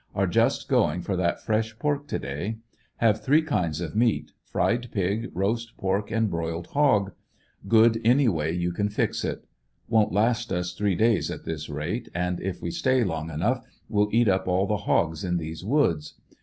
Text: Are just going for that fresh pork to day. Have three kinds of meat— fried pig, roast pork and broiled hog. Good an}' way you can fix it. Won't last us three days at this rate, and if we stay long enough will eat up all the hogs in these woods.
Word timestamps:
Are 0.15 0.25
just 0.25 0.67
going 0.67 1.03
for 1.03 1.15
that 1.15 1.41
fresh 1.43 1.77
pork 1.77 2.07
to 2.07 2.17
day. 2.17 2.57
Have 2.97 3.21
three 3.21 3.43
kinds 3.43 3.79
of 3.81 3.95
meat— 3.95 4.31
fried 4.51 4.89
pig, 4.91 5.29
roast 5.31 5.77
pork 5.77 6.09
and 6.09 6.27
broiled 6.27 6.65
hog. 6.65 7.11
Good 7.67 8.01
an}' 8.03 8.33
way 8.33 8.51
you 8.51 8.71
can 8.71 8.89
fix 8.89 9.23
it. 9.23 9.45
Won't 9.87 10.11
last 10.11 10.51
us 10.51 10.73
three 10.73 10.95
days 10.95 11.29
at 11.29 11.43
this 11.45 11.69
rate, 11.69 12.09
and 12.15 12.39
if 12.41 12.63
we 12.63 12.71
stay 12.71 13.03
long 13.03 13.29
enough 13.29 13.63
will 13.89 14.09
eat 14.11 14.27
up 14.27 14.47
all 14.47 14.65
the 14.65 14.77
hogs 14.89 15.23
in 15.23 15.37
these 15.37 15.63
woods. 15.63 16.15